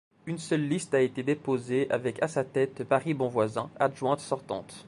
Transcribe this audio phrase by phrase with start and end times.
[0.25, 4.73] Une seule liste a été déposée avec à sa tête Mary Bonvoisin, adjointe sortante.